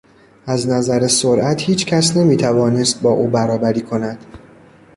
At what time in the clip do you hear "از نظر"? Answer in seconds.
0.45-1.07